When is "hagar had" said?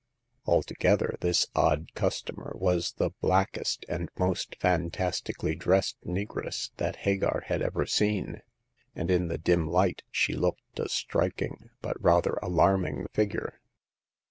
7.05-7.61